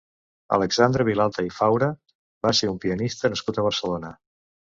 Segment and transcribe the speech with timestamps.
[0.55, 1.91] Alexandre Vilalta i Faura
[2.47, 4.13] va ser un pianista nascut a Barcelona.